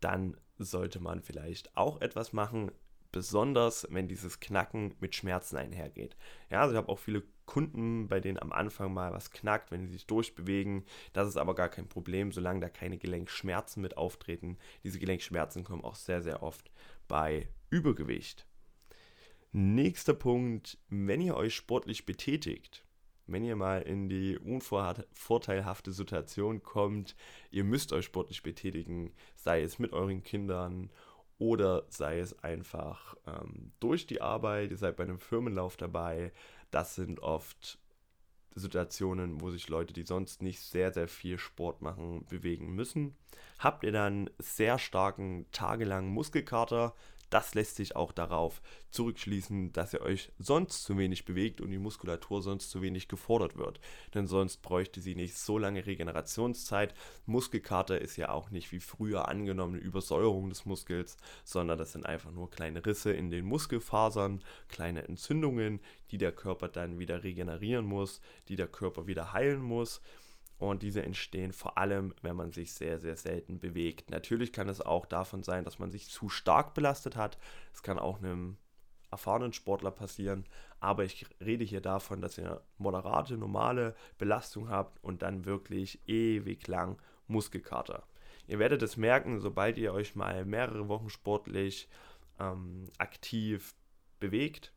dann 0.00 0.36
sollte 0.58 1.00
man 1.00 1.22
vielleicht 1.22 1.76
auch 1.76 2.00
etwas 2.00 2.32
machen, 2.32 2.70
besonders 3.12 3.86
wenn 3.90 4.08
dieses 4.08 4.40
Knacken 4.40 4.94
mit 5.00 5.14
Schmerzen 5.14 5.56
einhergeht. 5.56 6.16
Ja, 6.50 6.60
also 6.60 6.72
ich 6.72 6.78
habe 6.78 6.88
auch 6.88 6.98
viele 6.98 7.22
Kunden, 7.46 8.08
bei 8.08 8.20
denen 8.20 8.38
am 8.38 8.52
Anfang 8.52 8.92
mal 8.92 9.12
was 9.12 9.30
knackt, 9.30 9.70
wenn 9.70 9.86
sie 9.86 9.92
sich 9.92 10.06
durchbewegen. 10.06 10.84
Das 11.12 11.28
ist 11.28 11.36
aber 11.36 11.54
gar 11.54 11.68
kein 11.68 11.88
Problem, 11.88 12.32
solange 12.32 12.60
da 12.60 12.68
keine 12.68 12.98
Gelenkschmerzen 12.98 13.82
mit 13.82 13.96
auftreten. 13.96 14.58
Diese 14.82 14.98
Gelenkschmerzen 14.98 15.64
kommen 15.64 15.84
auch 15.84 15.96
sehr, 15.96 16.22
sehr 16.22 16.42
oft 16.42 16.70
bei 17.08 17.48
Übergewicht. 17.70 18.46
Nächster 19.52 20.14
Punkt, 20.14 20.78
wenn 20.88 21.20
ihr 21.20 21.36
euch 21.36 21.54
sportlich 21.54 22.06
betätigt, 22.06 22.84
wenn 23.26 23.44
ihr 23.44 23.56
mal 23.56 23.82
in 23.82 24.08
die 24.08 24.38
unvorteilhafte 24.38 25.92
Situation 25.92 26.62
kommt, 26.62 27.14
ihr 27.50 27.64
müsst 27.64 27.92
euch 27.92 28.04
sportlich 28.04 28.42
betätigen, 28.42 29.12
sei 29.36 29.62
es 29.62 29.78
mit 29.78 29.92
euren 29.92 30.22
Kindern 30.22 30.90
oder 31.38 31.84
sei 31.88 32.18
es 32.18 32.38
einfach 32.40 33.16
ähm, 33.26 33.72
durch 33.80 34.06
die 34.06 34.20
Arbeit, 34.20 34.70
ihr 34.70 34.76
seid 34.76 34.96
bei 34.96 35.04
einem 35.04 35.18
Firmenlauf 35.18 35.76
dabei. 35.76 36.32
Das 36.74 36.96
sind 36.96 37.20
oft 37.20 37.78
Situationen, 38.56 39.40
wo 39.40 39.48
sich 39.52 39.68
Leute, 39.68 39.92
die 39.92 40.02
sonst 40.02 40.42
nicht 40.42 40.58
sehr, 40.58 40.92
sehr 40.92 41.06
viel 41.06 41.38
Sport 41.38 41.82
machen, 41.82 42.26
bewegen 42.28 42.74
müssen. 42.74 43.14
Habt 43.60 43.84
ihr 43.84 43.92
dann 43.92 44.28
sehr 44.38 44.80
starken, 44.80 45.46
tagelangen 45.52 46.10
Muskelkater, 46.10 46.96
das 47.34 47.52
lässt 47.56 47.74
sich 47.74 47.96
auch 47.96 48.12
darauf 48.12 48.62
zurückschließen, 48.90 49.72
dass 49.72 49.92
ihr 49.92 50.02
euch 50.02 50.30
sonst 50.38 50.84
zu 50.84 50.96
wenig 50.96 51.24
bewegt 51.24 51.60
und 51.60 51.72
die 51.72 51.78
Muskulatur 51.78 52.40
sonst 52.42 52.70
zu 52.70 52.80
wenig 52.80 53.08
gefordert 53.08 53.56
wird. 53.56 53.80
Denn 54.14 54.28
sonst 54.28 54.58
bräuchte 54.58 55.00
sie 55.00 55.16
nicht 55.16 55.36
so 55.36 55.58
lange 55.58 55.84
Regenerationszeit. 55.84 56.94
Muskelkater 57.26 58.00
ist 58.00 58.16
ja 58.16 58.28
auch 58.28 58.50
nicht 58.50 58.70
wie 58.70 58.78
früher 58.78 59.26
angenommene 59.26 59.80
Übersäuerung 59.80 60.48
des 60.48 60.64
Muskels, 60.64 61.16
sondern 61.42 61.76
das 61.76 61.90
sind 61.90 62.06
einfach 62.06 62.30
nur 62.30 62.52
kleine 62.52 62.86
Risse 62.86 63.12
in 63.12 63.30
den 63.30 63.46
Muskelfasern, 63.46 64.44
kleine 64.68 65.02
Entzündungen, 65.08 65.80
die 66.12 66.18
der 66.18 66.30
Körper 66.30 66.68
dann 66.68 67.00
wieder 67.00 67.24
regenerieren 67.24 67.84
muss, 67.84 68.20
die 68.46 68.54
der 68.54 68.68
Körper 68.68 69.08
wieder 69.08 69.32
heilen 69.32 69.60
muss. 69.60 70.00
Und 70.58 70.82
diese 70.82 71.02
entstehen 71.02 71.52
vor 71.52 71.78
allem, 71.78 72.14
wenn 72.22 72.36
man 72.36 72.52
sich 72.52 72.72
sehr, 72.72 73.00
sehr 73.00 73.16
selten 73.16 73.58
bewegt. 73.58 74.10
Natürlich 74.10 74.52
kann 74.52 74.68
es 74.68 74.80
auch 74.80 75.06
davon 75.06 75.42
sein, 75.42 75.64
dass 75.64 75.78
man 75.78 75.90
sich 75.90 76.08
zu 76.08 76.28
stark 76.28 76.74
belastet 76.74 77.16
hat. 77.16 77.38
Es 77.72 77.82
kann 77.82 77.98
auch 77.98 78.18
einem 78.18 78.56
erfahrenen 79.10 79.52
Sportler 79.52 79.90
passieren. 79.90 80.44
Aber 80.80 81.04
ich 81.04 81.26
rede 81.40 81.64
hier 81.64 81.80
davon, 81.80 82.20
dass 82.20 82.38
ihr 82.38 82.62
moderate, 82.78 83.36
normale 83.36 83.94
Belastung 84.18 84.68
habt 84.68 85.02
und 85.02 85.22
dann 85.22 85.44
wirklich 85.44 86.00
ewig 86.06 86.66
lang 86.68 87.00
Muskelkater. 87.26 88.04
Ihr 88.46 88.58
werdet 88.58 88.82
es 88.82 88.96
merken, 88.96 89.40
sobald 89.40 89.78
ihr 89.78 89.94
euch 89.94 90.14
mal 90.14 90.44
mehrere 90.44 90.88
Wochen 90.88 91.08
sportlich 91.08 91.88
ähm, 92.38 92.90
aktiv 92.98 93.74
bewegt, 94.20 94.73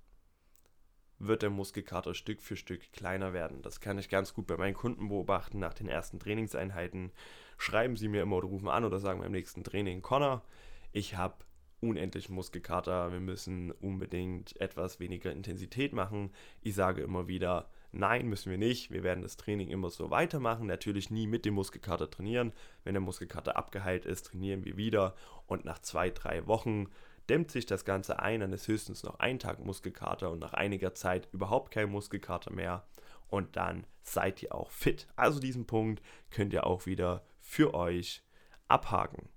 wird 1.19 1.41
der 1.41 1.49
Muskelkater 1.49 2.13
Stück 2.13 2.41
für 2.41 2.55
Stück 2.55 2.91
kleiner 2.93 3.33
werden. 3.33 3.61
Das 3.61 3.79
kann 3.79 3.97
ich 3.97 4.09
ganz 4.09 4.33
gut 4.33 4.47
bei 4.47 4.57
meinen 4.57 4.75
Kunden 4.75 5.09
beobachten 5.09 5.59
nach 5.59 5.73
den 5.73 5.87
ersten 5.87 6.19
Trainingseinheiten. 6.19 7.11
Schreiben 7.57 7.95
sie 7.95 8.07
mir 8.07 8.21
immer 8.21 8.37
oder 8.37 8.47
rufen 8.47 8.67
an 8.67 8.85
oder 8.85 8.99
sagen 8.99 9.21
beim 9.21 9.31
nächsten 9.31 9.63
Training, 9.63 10.01
Connor, 10.01 10.43
ich 10.91 11.15
habe 11.15 11.35
unendlich 11.79 12.29
Muskelkater, 12.29 13.11
wir 13.11 13.19
müssen 13.19 13.71
unbedingt 13.71 14.59
etwas 14.59 14.99
weniger 14.99 15.31
Intensität 15.31 15.93
machen. 15.93 16.31
Ich 16.61 16.75
sage 16.75 17.01
immer 17.01 17.27
wieder, 17.27 17.69
nein, 17.91 18.27
müssen 18.27 18.49
wir 18.49 18.57
nicht. 18.57 18.91
Wir 18.91 19.03
werden 19.03 19.21
das 19.21 19.37
Training 19.37 19.69
immer 19.69 19.89
so 19.89 20.09
weitermachen. 20.09 20.65
Natürlich 20.65 21.11
nie 21.11 21.27
mit 21.27 21.45
dem 21.45 21.53
Muskelkater 21.53 22.09
trainieren. 22.09 22.51
Wenn 22.83 22.93
der 22.93 23.01
Muskelkater 23.01 23.57
abgeheilt 23.57 24.05
ist, 24.05 24.27
trainieren 24.27 24.65
wir 24.65 24.77
wieder 24.77 25.15
und 25.45 25.65
nach 25.65 25.79
zwei, 25.79 26.09
drei 26.09 26.47
Wochen 26.47 26.87
dämmt 27.29 27.51
sich 27.51 27.65
das 27.65 27.85
Ganze 27.85 28.19
ein, 28.19 28.39
dann 28.39 28.53
ist 28.53 28.67
höchstens 28.67 29.03
noch 29.03 29.19
ein 29.19 29.39
Tag 29.39 29.63
Muskelkater 29.63 30.31
und 30.31 30.39
nach 30.39 30.53
einiger 30.53 30.93
Zeit 30.93 31.27
überhaupt 31.31 31.71
kein 31.71 31.89
Muskelkater 31.89 32.51
mehr 32.51 32.87
und 33.27 33.55
dann 33.55 33.85
seid 34.03 34.41
ihr 34.43 34.55
auch 34.55 34.71
fit. 34.71 35.07
Also 35.15 35.39
diesen 35.39 35.65
Punkt 35.65 36.01
könnt 36.31 36.53
ihr 36.53 36.65
auch 36.65 36.85
wieder 36.85 37.25
für 37.39 37.73
euch 37.73 38.23
abhaken. 38.67 39.29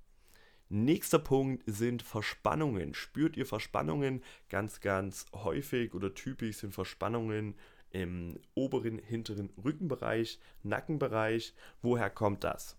Nächster 0.68 1.18
Punkt 1.18 1.64
sind 1.66 2.02
Verspannungen. 2.02 2.94
Spürt 2.94 3.36
ihr 3.36 3.46
Verspannungen? 3.46 4.22
Ganz, 4.48 4.80
ganz 4.80 5.26
häufig 5.34 5.94
oder 5.94 6.14
typisch 6.14 6.58
sind 6.58 6.72
Verspannungen 6.72 7.56
im 7.90 8.38
oberen, 8.54 8.98
hinteren 8.98 9.50
Rückenbereich, 9.62 10.38
Nackenbereich. 10.62 11.54
Woher 11.82 12.08
kommt 12.08 12.44
das? 12.44 12.76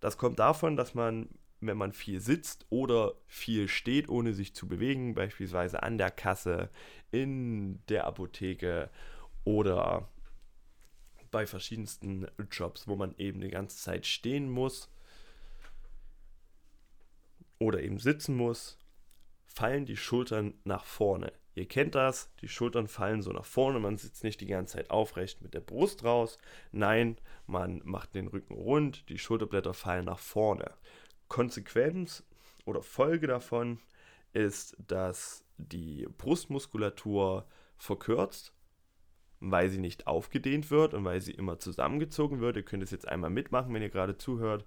Das 0.00 0.18
kommt 0.18 0.40
davon, 0.40 0.76
dass 0.76 0.94
man 0.94 1.28
wenn 1.66 1.78
man 1.78 1.92
viel 1.92 2.20
sitzt 2.20 2.66
oder 2.70 3.14
viel 3.26 3.68
steht, 3.68 4.08
ohne 4.08 4.34
sich 4.34 4.54
zu 4.54 4.68
bewegen, 4.68 5.14
beispielsweise 5.14 5.82
an 5.82 5.98
der 5.98 6.10
Kasse, 6.10 6.70
in 7.10 7.80
der 7.88 8.06
Apotheke 8.06 8.90
oder 9.44 10.08
bei 11.30 11.46
verschiedensten 11.46 12.26
Jobs, 12.50 12.86
wo 12.86 12.96
man 12.96 13.14
eben 13.16 13.40
die 13.40 13.48
ganze 13.48 13.78
Zeit 13.78 14.06
stehen 14.06 14.50
muss 14.50 14.90
oder 17.58 17.82
eben 17.82 17.98
sitzen 17.98 18.36
muss, 18.36 18.78
fallen 19.46 19.86
die 19.86 19.96
Schultern 19.96 20.54
nach 20.64 20.84
vorne. 20.84 21.32
Ihr 21.54 21.68
kennt 21.68 21.94
das, 21.94 22.30
die 22.40 22.48
Schultern 22.48 22.88
fallen 22.88 23.20
so 23.22 23.30
nach 23.30 23.44
vorne, 23.44 23.78
man 23.78 23.98
sitzt 23.98 24.24
nicht 24.24 24.40
die 24.40 24.46
ganze 24.46 24.76
Zeit 24.76 24.90
aufrecht 24.90 25.42
mit 25.42 25.52
der 25.52 25.60
Brust 25.60 26.02
raus. 26.02 26.38
Nein, 26.70 27.18
man 27.46 27.82
macht 27.84 28.14
den 28.14 28.28
Rücken 28.28 28.54
rund, 28.54 29.08
die 29.10 29.18
Schulterblätter 29.18 29.74
fallen 29.74 30.06
nach 30.06 30.18
vorne. 30.18 30.72
Konsequenz 31.32 32.22
oder 32.66 32.82
Folge 32.82 33.26
davon 33.26 33.78
ist, 34.34 34.76
dass 34.86 35.46
die 35.56 36.06
Brustmuskulatur 36.18 37.46
verkürzt, 37.78 38.52
weil 39.40 39.70
sie 39.70 39.78
nicht 39.78 40.06
aufgedehnt 40.06 40.70
wird 40.70 40.92
und 40.92 41.06
weil 41.06 41.22
sie 41.22 41.32
immer 41.32 41.58
zusammengezogen 41.58 42.40
wird. 42.40 42.56
Ihr 42.56 42.64
könnt 42.64 42.82
es 42.82 42.90
jetzt 42.90 43.08
einmal 43.08 43.30
mitmachen, 43.30 43.72
wenn 43.72 43.80
ihr 43.80 43.88
gerade 43.88 44.18
zuhört. 44.18 44.66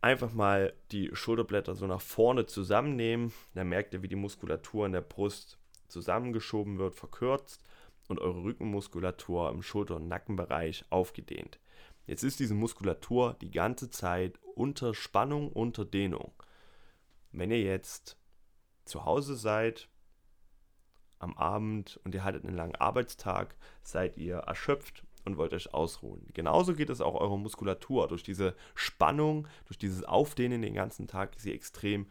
Einfach 0.00 0.32
mal 0.32 0.74
die 0.90 1.10
Schulterblätter 1.12 1.76
so 1.76 1.86
nach 1.86 2.00
vorne 2.00 2.46
zusammennehmen. 2.46 3.32
Dann 3.54 3.68
merkt 3.68 3.94
ihr, 3.94 4.02
wie 4.02 4.08
die 4.08 4.16
Muskulatur 4.16 4.86
in 4.86 4.92
der 4.92 5.02
Brust 5.02 5.56
zusammengeschoben 5.86 6.78
wird, 6.78 6.96
verkürzt 6.96 7.62
und 8.08 8.18
eure 8.18 8.42
Rückenmuskulatur 8.42 9.50
im 9.50 9.62
Schulter- 9.62 9.96
und 9.96 10.08
Nackenbereich 10.08 10.84
aufgedehnt. 10.90 11.60
Jetzt 12.08 12.24
ist 12.24 12.40
diese 12.40 12.54
Muskulatur 12.54 13.36
die 13.40 13.52
ganze 13.52 13.88
Zeit 13.88 14.40
unter 14.56 14.94
Spannung, 14.94 15.52
unter 15.52 15.84
Dehnung. 15.84 16.32
Wenn 17.32 17.50
ihr 17.50 17.62
jetzt 17.62 18.16
zu 18.84 19.04
Hause 19.04 19.36
seid, 19.36 19.88
am 21.18 21.36
Abend 21.36 21.98
und 22.04 22.14
ihr 22.14 22.24
hattet 22.24 22.44
einen 22.44 22.56
langen 22.56 22.76
Arbeitstag, 22.76 23.56
seid 23.82 24.16
ihr 24.16 24.36
erschöpft 24.36 25.04
und 25.24 25.36
wollt 25.36 25.52
euch 25.52 25.72
ausruhen. 25.74 26.26
Genauso 26.34 26.74
geht 26.74 26.90
es 26.90 27.00
auch 27.00 27.14
eurer 27.14 27.36
Muskulatur. 27.36 28.08
Durch 28.08 28.22
diese 28.22 28.54
Spannung, 28.74 29.48
durch 29.66 29.78
dieses 29.78 30.04
Aufdehnen 30.04 30.62
den 30.62 30.74
ganzen 30.74 31.08
Tag 31.08 31.36
ist 31.36 31.42
sie 31.42 31.52
extrem 31.52 32.06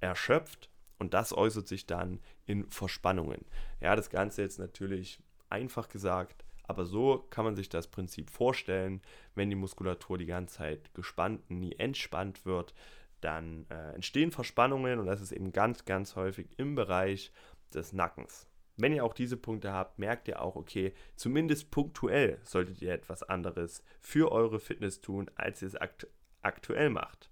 erschöpft 0.00 0.70
und 0.98 1.14
das 1.14 1.32
äußert 1.32 1.68
sich 1.68 1.86
dann 1.86 2.20
in 2.46 2.68
Verspannungen. 2.70 3.44
Ja, 3.80 3.94
das 3.96 4.10
Ganze 4.10 4.42
jetzt 4.42 4.58
natürlich 4.58 5.20
einfach 5.50 5.88
gesagt, 5.88 6.44
aber 6.68 6.84
so 6.84 7.26
kann 7.30 7.44
man 7.44 7.56
sich 7.56 7.68
das 7.68 7.88
Prinzip 7.88 8.30
vorstellen, 8.30 9.00
wenn 9.34 9.50
die 9.50 9.56
Muskulatur 9.56 10.18
die 10.18 10.26
ganze 10.26 10.58
Zeit 10.58 10.94
gespannt, 10.94 11.50
nie 11.50 11.74
entspannt 11.74 12.44
wird, 12.46 12.74
dann 13.20 13.66
äh, 13.70 13.94
entstehen 13.94 14.30
Verspannungen 14.30 15.00
und 15.00 15.06
das 15.06 15.20
ist 15.20 15.32
eben 15.32 15.50
ganz, 15.50 15.86
ganz 15.86 16.14
häufig 16.14 16.46
im 16.58 16.74
Bereich 16.74 17.32
des 17.74 17.92
Nackens. 17.92 18.46
Wenn 18.76 18.92
ihr 18.92 19.04
auch 19.04 19.14
diese 19.14 19.36
Punkte 19.36 19.72
habt, 19.72 19.98
merkt 19.98 20.28
ihr 20.28 20.40
auch, 20.40 20.54
okay, 20.54 20.92
zumindest 21.16 21.70
punktuell 21.70 22.38
solltet 22.44 22.80
ihr 22.80 22.92
etwas 22.92 23.22
anderes 23.22 23.82
für 24.00 24.30
eure 24.30 24.60
Fitness 24.60 25.00
tun, 25.00 25.28
als 25.34 25.62
ihr 25.62 25.68
es 25.68 25.74
akt 25.74 26.06
aktuell 26.42 26.88
macht. 26.88 27.30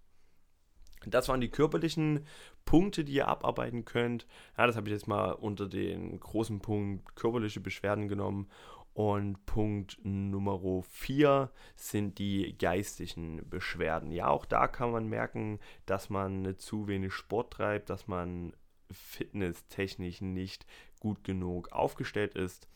Das 1.06 1.28
waren 1.28 1.40
die 1.40 1.50
körperlichen 1.50 2.26
Punkte, 2.64 3.04
die 3.04 3.14
ihr 3.14 3.28
abarbeiten 3.28 3.84
könnt. 3.84 4.26
Ja, 4.58 4.66
das 4.66 4.76
habe 4.76 4.88
ich 4.88 4.92
jetzt 4.92 5.06
mal 5.06 5.30
unter 5.30 5.68
den 5.68 6.18
großen 6.18 6.60
Punkt 6.60 7.14
körperliche 7.14 7.60
Beschwerden 7.60 8.08
genommen. 8.08 8.50
Und 8.96 9.44
Punkt 9.44 9.98
Nummer 10.04 10.82
4 10.82 11.50
sind 11.74 12.18
die 12.18 12.56
geistigen 12.56 13.46
Beschwerden. 13.46 14.10
Ja, 14.10 14.28
auch 14.28 14.46
da 14.46 14.68
kann 14.68 14.90
man 14.90 15.06
merken, 15.06 15.60
dass 15.84 16.08
man 16.08 16.56
zu 16.56 16.88
wenig 16.88 17.12
Sport 17.12 17.52
treibt, 17.52 17.90
dass 17.90 18.08
man 18.08 18.54
fitnesstechnisch 18.90 20.22
nicht 20.22 20.64
gut 20.98 21.24
genug 21.24 21.72
aufgestellt 21.72 22.36
ist. 22.36 22.68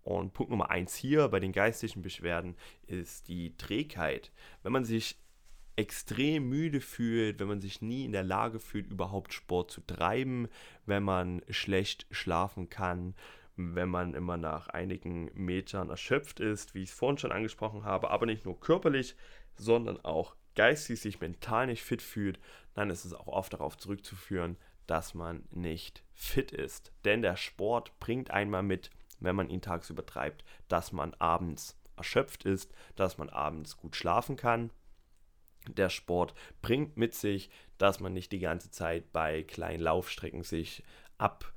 Und 0.00 0.32
Punkt 0.32 0.50
Nummer 0.50 0.70
1 0.70 0.94
hier 0.94 1.28
bei 1.28 1.38
den 1.38 1.52
geistigen 1.52 2.00
Beschwerden 2.00 2.56
ist 2.86 3.28
die 3.28 3.54
Trägheit. 3.58 4.32
Wenn 4.62 4.72
man 4.72 4.86
sich 4.86 5.18
extrem 5.76 6.48
müde 6.48 6.80
fühlt, 6.80 7.40
wenn 7.40 7.48
man 7.48 7.60
sich 7.60 7.82
nie 7.82 8.06
in 8.06 8.12
der 8.12 8.24
Lage 8.24 8.58
fühlt, 8.58 8.90
überhaupt 8.90 9.34
Sport 9.34 9.70
zu 9.70 9.82
treiben, 9.82 10.48
wenn 10.86 11.02
man 11.02 11.42
schlecht 11.50 12.06
schlafen 12.10 12.70
kann, 12.70 13.14
wenn 13.60 13.88
man 13.88 14.14
immer 14.14 14.36
nach 14.36 14.68
einigen 14.68 15.30
Metern 15.34 15.90
erschöpft 15.90 16.38
ist, 16.38 16.74
wie 16.74 16.84
ich 16.84 16.90
es 16.90 16.94
vorhin 16.94 17.18
schon 17.18 17.32
angesprochen 17.32 17.84
habe, 17.84 18.10
aber 18.10 18.24
nicht 18.24 18.44
nur 18.44 18.58
körperlich, 18.60 19.16
sondern 19.56 20.02
auch 20.04 20.36
geistig 20.54 21.00
sich 21.00 21.20
mental 21.20 21.66
nicht 21.66 21.82
fit 21.82 22.00
fühlt, 22.00 22.38
dann 22.74 22.88
ist 22.88 23.04
es 23.04 23.12
auch 23.12 23.26
oft 23.26 23.52
darauf 23.52 23.76
zurückzuführen, 23.76 24.56
dass 24.86 25.12
man 25.12 25.44
nicht 25.50 26.04
fit 26.14 26.52
ist. 26.52 26.92
Denn 27.04 27.20
der 27.20 27.36
Sport 27.36 27.98
bringt 27.98 28.30
einmal 28.30 28.62
mit, 28.62 28.90
wenn 29.18 29.34
man 29.34 29.50
ihn 29.50 29.60
tagsüber 29.60 30.06
treibt, 30.06 30.44
dass 30.68 30.92
man 30.92 31.14
abends 31.14 31.76
erschöpft 31.96 32.44
ist, 32.44 32.72
dass 32.94 33.18
man 33.18 33.28
abends 33.28 33.76
gut 33.76 33.96
schlafen 33.96 34.36
kann. 34.36 34.70
Der 35.66 35.90
Sport 35.90 36.32
bringt 36.62 36.96
mit 36.96 37.12
sich, 37.14 37.50
dass 37.76 37.98
man 37.98 38.12
nicht 38.12 38.30
die 38.30 38.38
ganze 38.38 38.70
Zeit 38.70 39.12
bei 39.12 39.42
kleinen 39.42 39.82
Laufstrecken 39.82 40.44
sich 40.44 40.84
ab, 41.18 41.52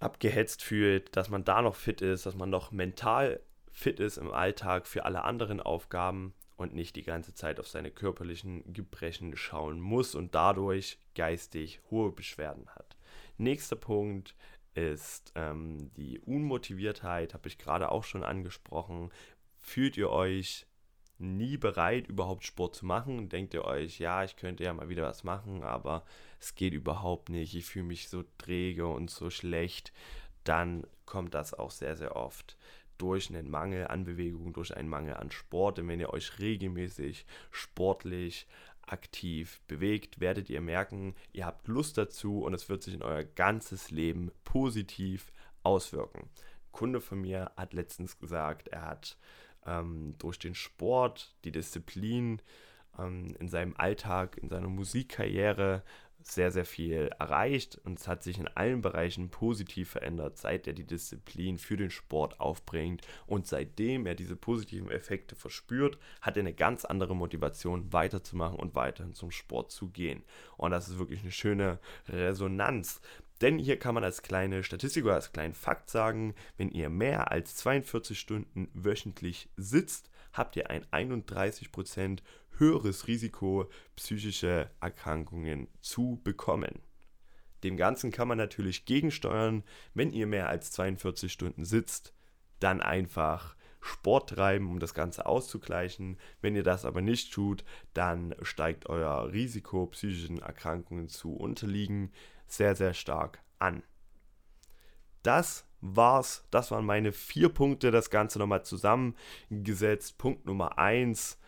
abgehetzt 0.00 0.62
fühlt, 0.62 1.16
dass 1.16 1.28
man 1.28 1.44
da 1.44 1.62
noch 1.62 1.74
fit 1.74 2.00
ist, 2.00 2.26
dass 2.26 2.34
man 2.34 2.50
noch 2.50 2.70
mental 2.70 3.40
fit 3.72 4.00
ist 4.00 4.16
im 4.16 4.32
Alltag 4.32 4.86
für 4.86 5.04
alle 5.04 5.24
anderen 5.24 5.60
Aufgaben 5.60 6.34
und 6.56 6.74
nicht 6.74 6.96
die 6.96 7.02
ganze 7.02 7.34
Zeit 7.34 7.60
auf 7.60 7.68
seine 7.68 7.90
körperlichen 7.90 8.72
Gebrechen 8.72 9.36
schauen 9.36 9.80
muss 9.80 10.14
und 10.14 10.34
dadurch 10.34 10.98
geistig 11.14 11.80
hohe 11.90 12.12
Beschwerden 12.12 12.68
hat. 12.70 12.96
Nächster 13.36 13.76
Punkt 13.76 14.34
ist 14.74 15.32
ähm, 15.34 15.92
die 15.94 16.18
Unmotiviertheit, 16.18 17.34
habe 17.34 17.48
ich 17.48 17.58
gerade 17.58 17.90
auch 17.90 18.04
schon 18.04 18.24
angesprochen. 18.24 19.10
Fühlt 19.56 19.96
ihr 19.96 20.10
euch 20.10 20.66
nie 21.18 21.56
bereit, 21.56 22.08
überhaupt 22.08 22.44
Sport 22.44 22.76
zu 22.76 22.86
machen? 22.86 23.28
Denkt 23.28 23.54
ihr 23.54 23.64
euch, 23.64 23.98
ja, 23.98 24.24
ich 24.24 24.36
könnte 24.36 24.64
ja 24.64 24.72
mal 24.72 24.88
wieder 24.88 25.04
was 25.04 25.24
machen, 25.24 25.62
aber 25.62 26.04
es 26.40 26.54
geht 26.54 26.72
überhaupt 26.72 27.28
nicht, 27.28 27.54
ich 27.54 27.64
fühle 27.64 27.86
mich 27.86 28.08
so 28.08 28.24
träge 28.38 28.86
und 28.86 29.10
so 29.10 29.30
schlecht, 29.30 29.92
dann 30.44 30.86
kommt 31.06 31.34
das 31.34 31.54
auch 31.54 31.70
sehr, 31.70 31.96
sehr 31.96 32.16
oft 32.16 32.56
durch 32.98 33.30
einen 33.30 33.48
Mangel 33.48 33.86
an 33.86 34.04
Bewegung, 34.04 34.52
durch 34.52 34.76
einen 34.76 34.88
Mangel 34.88 35.14
an 35.14 35.30
Sport. 35.30 35.78
Denn 35.78 35.88
wenn 35.88 36.00
ihr 36.00 36.12
euch 36.12 36.38
regelmäßig 36.38 37.24
sportlich 37.50 38.46
aktiv 38.86 39.60
bewegt, 39.68 40.20
werdet 40.20 40.50
ihr 40.50 40.60
merken, 40.60 41.14
ihr 41.32 41.46
habt 41.46 41.68
Lust 41.68 41.96
dazu 41.98 42.42
und 42.42 42.54
es 42.54 42.68
wird 42.68 42.82
sich 42.82 42.94
in 42.94 43.02
euer 43.02 43.24
ganzes 43.24 43.90
Leben 43.90 44.30
positiv 44.44 45.32
auswirken. 45.62 46.22
Ein 46.22 46.72
Kunde 46.72 47.00
von 47.00 47.20
mir 47.20 47.52
hat 47.56 47.72
letztens 47.72 48.18
gesagt, 48.18 48.68
er 48.68 48.86
hat 48.86 49.16
ähm, 49.66 50.14
durch 50.18 50.38
den 50.38 50.54
Sport, 50.54 51.34
die 51.44 51.52
Disziplin 51.52 52.40
ähm, 52.98 53.36
in 53.38 53.48
seinem 53.48 53.74
Alltag, 53.76 54.38
in 54.38 54.48
seiner 54.48 54.68
Musikkarriere 54.68 55.82
sehr, 56.22 56.50
sehr 56.50 56.64
viel 56.64 57.10
erreicht 57.18 57.80
und 57.84 57.98
es 57.98 58.08
hat 58.08 58.22
sich 58.22 58.38
in 58.38 58.48
allen 58.48 58.82
Bereichen 58.82 59.30
positiv 59.30 59.90
verändert, 59.90 60.36
seit 60.36 60.66
er 60.66 60.72
die 60.72 60.84
Disziplin 60.84 61.58
für 61.58 61.76
den 61.76 61.90
Sport 61.90 62.40
aufbringt 62.40 63.06
und 63.26 63.46
seitdem 63.46 64.04
er 64.06 64.14
diese 64.14 64.36
positiven 64.36 64.90
Effekte 64.90 65.36
verspürt, 65.36 65.98
hat 66.20 66.36
er 66.36 66.40
eine 66.40 66.54
ganz 66.54 66.84
andere 66.84 67.14
Motivation 67.16 67.92
weiterzumachen 67.92 68.58
und 68.58 68.74
weiterhin 68.74 69.14
zum 69.14 69.30
Sport 69.30 69.70
zu 69.70 69.88
gehen. 69.88 70.22
Und 70.56 70.72
das 70.72 70.88
ist 70.88 70.98
wirklich 70.98 71.22
eine 71.22 71.32
schöne 71.32 71.78
Resonanz. 72.08 73.00
Denn 73.40 73.58
hier 73.58 73.78
kann 73.78 73.94
man 73.94 74.04
als 74.04 74.22
kleine 74.22 74.64
Statistik 74.64 75.04
oder 75.04 75.14
als 75.14 75.32
kleinen 75.32 75.54
Fakt 75.54 75.90
sagen, 75.90 76.34
wenn 76.56 76.70
ihr 76.70 76.88
mehr 76.88 77.30
als 77.30 77.54
42 77.56 78.18
Stunden 78.18 78.68
wöchentlich 78.74 79.48
sitzt, 79.56 80.10
habt 80.32 80.56
ihr 80.56 80.70
ein 80.70 80.84
31% 80.86 82.20
höheres 82.58 83.06
Risiko, 83.06 83.70
psychische 83.96 84.70
Erkrankungen 84.80 85.68
zu 85.80 86.20
bekommen. 86.24 86.82
Dem 87.64 87.76
Ganzen 87.76 88.10
kann 88.10 88.28
man 88.28 88.38
natürlich 88.38 88.84
gegensteuern, 88.84 89.64
wenn 89.94 90.12
ihr 90.12 90.26
mehr 90.26 90.48
als 90.48 90.70
42 90.72 91.32
Stunden 91.32 91.64
sitzt, 91.64 92.14
dann 92.60 92.80
einfach 92.80 93.56
Sport 93.80 94.30
treiben, 94.30 94.68
um 94.68 94.80
das 94.80 94.94
Ganze 94.94 95.26
auszugleichen. 95.26 96.18
Wenn 96.40 96.56
ihr 96.56 96.62
das 96.62 96.84
aber 96.84 97.00
nicht 97.00 97.32
tut, 97.32 97.64
dann 97.94 98.34
steigt 98.42 98.88
euer 98.88 99.32
Risiko, 99.32 99.86
psychischen 99.86 100.40
Erkrankungen 100.40 101.08
zu 101.08 101.34
unterliegen, 101.34 102.12
sehr, 102.48 102.74
sehr 102.74 102.94
stark 102.94 103.40
an. 103.58 103.82
Das 105.22 105.66
war's. 105.80 106.46
Das 106.50 106.70
waren 106.70 106.84
meine 106.84 107.12
vier 107.12 107.48
Punkte. 107.48 107.90
Das 107.90 108.10
Ganze 108.10 108.38
nochmal 108.38 108.64
zusammengesetzt. 108.64 110.18
Punkt 110.18 110.46
Nummer 110.46 110.78
eins 110.78 111.38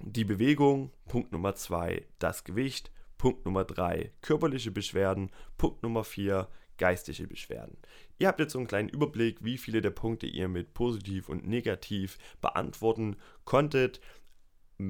die 0.00 0.24
Bewegung. 0.24 0.92
Punkt 1.06 1.32
Nummer 1.32 1.54
zwei 1.54 2.06
das 2.18 2.44
Gewicht. 2.44 2.90
Punkt 3.18 3.44
Nummer 3.44 3.64
drei 3.64 4.12
körperliche 4.20 4.70
Beschwerden. 4.70 5.30
Punkt 5.56 5.82
Nummer 5.82 6.04
vier 6.04 6.48
geistige 6.78 7.28
Beschwerden. 7.28 7.76
Ihr 8.18 8.26
habt 8.28 8.40
jetzt 8.40 8.52
so 8.52 8.58
einen 8.58 8.66
kleinen 8.66 8.88
Überblick, 8.88 9.44
wie 9.44 9.58
viele 9.58 9.80
der 9.80 9.90
Punkte 9.90 10.26
ihr 10.26 10.48
mit 10.48 10.74
positiv 10.74 11.28
und 11.28 11.46
negativ 11.46 12.18
beantworten 12.40 13.16
konntet. 13.44 14.00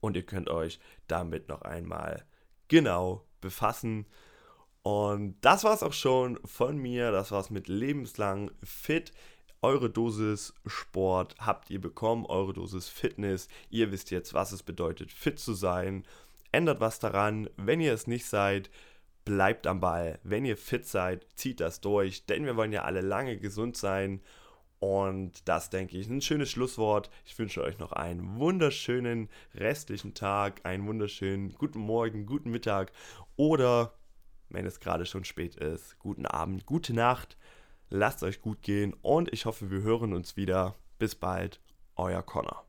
Und 0.00 0.16
ihr 0.16 0.26
könnt 0.26 0.50
euch 0.50 0.80
damit 1.06 1.48
noch 1.48 1.62
einmal 1.62 2.24
genau 2.68 3.24
befassen. 3.40 4.06
Und 4.82 5.36
das 5.42 5.64
war 5.64 5.74
es 5.74 5.82
auch 5.82 5.92
schon 5.92 6.38
von 6.44 6.76
mir. 6.76 7.12
Das 7.12 7.30
war 7.30 7.40
es 7.40 7.50
mit 7.50 7.68
lebenslang 7.68 8.50
fit. 8.62 9.12
Eure 9.60 9.88
Dosis 9.88 10.54
Sport 10.66 11.36
habt 11.38 11.70
ihr 11.70 11.80
bekommen, 11.80 12.26
eure 12.26 12.52
Dosis 12.52 12.88
Fitness. 12.88 13.46
Ihr 13.70 13.92
wisst 13.92 14.10
jetzt, 14.10 14.34
was 14.34 14.50
es 14.50 14.64
bedeutet, 14.64 15.12
fit 15.12 15.38
zu 15.38 15.54
sein. 15.54 16.04
Ändert 16.50 16.80
was 16.80 16.98
daran. 16.98 17.48
Wenn 17.56 17.80
ihr 17.80 17.92
es 17.92 18.08
nicht 18.08 18.26
seid, 18.26 18.70
bleibt 19.24 19.68
am 19.68 19.78
Ball. 19.80 20.18
Wenn 20.24 20.44
ihr 20.44 20.56
fit 20.56 20.84
seid, 20.84 21.26
zieht 21.36 21.60
das 21.60 21.80
durch, 21.80 22.26
denn 22.26 22.44
wir 22.44 22.56
wollen 22.56 22.72
ja 22.72 22.82
alle 22.82 23.02
lange 23.02 23.38
gesund 23.38 23.76
sein. 23.76 24.20
Und 24.80 25.48
das 25.48 25.70
denke 25.70 25.96
ich 25.96 26.08
ein 26.08 26.20
schönes 26.20 26.50
Schlusswort. 26.50 27.08
Ich 27.24 27.38
wünsche 27.38 27.62
euch 27.62 27.78
noch 27.78 27.92
einen 27.92 28.40
wunderschönen 28.40 29.28
restlichen 29.54 30.12
Tag, 30.12 30.60
einen 30.64 30.88
wunderschönen 30.88 31.52
guten 31.52 31.78
Morgen, 31.78 32.26
guten 32.26 32.50
Mittag 32.50 32.90
oder, 33.36 33.94
wenn 34.52 34.66
es 34.66 34.80
gerade 34.80 35.06
schon 35.06 35.24
spät 35.24 35.56
ist, 35.56 35.98
guten 35.98 36.26
Abend, 36.26 36.66
gute 36.66 36.94
Nacht. 36.94 37.36
Lasst 37.90 38.22
euch 38.22 38.40
gut 38.40 38.62
gehen 38.62 38.94
und 39.02 39.32
ich 39.32 39.44
hoffe, 39.44 39.70
wir 39.70 39.82
hören 39.82 40.12
uns 40.12 40.36
wieder. 40.36 40.76
Bis 40.98 41.14
bald, 41.14 41.60
euer 41.96 42.22
Connor. 42.22 42.64